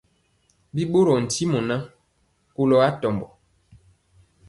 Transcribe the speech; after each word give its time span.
Bi 0.73 0.83
ɓorɔɔ 0.91 1.17
ntimɔ 1.23 1.59
ŋan, 1.67 1.81
kɔlo 2.55 2.75
atɔmbɔ. 2.87 3.27